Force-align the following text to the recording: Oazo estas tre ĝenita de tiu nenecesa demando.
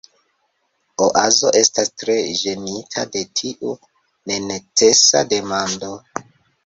Oazo 1.07 1.51
estas 1.59 1.91
tre 2.03 2.15
ĝenita 2.39 3.05
de 3.17 3.23
tiu 3.41 3.75
nenecesa 4.33 5.23
demando. 5.35 5.93